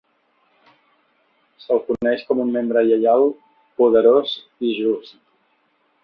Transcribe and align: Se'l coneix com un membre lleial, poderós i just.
Se'l 1.65 1.81
coneix 1.89 2.23
com 2.29 2.41
un 2.45 2.49
membre 2.55 2.83
lleial, 2.91 3.25
poderós 3.81 4.33
i 4.71 4.73
just. 4.79 5.19